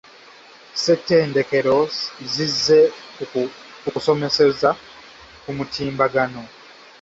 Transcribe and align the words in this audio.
Ssettendekero 0.73 1.77
zizze 2.33 2.79
ku 3.81 3.89
kusomeseza 3.93 4.69
ku 5.43 5.49
mutimbagano. 5.57 6.41